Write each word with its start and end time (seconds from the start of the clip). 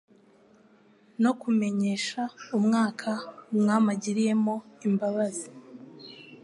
no 1.23 1.31
"kumenyesha 1.41 2.21
umwaka 2.57 3.09
Umwami 3.53 3.87
agiriyemo 3.95 4.55
imbabazi'." 4.87 5.49